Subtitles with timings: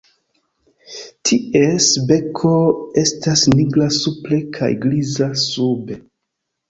[1.31, 2.55] Ties beko
[3.03, 6.01] estas nigra supre kaj griza sube.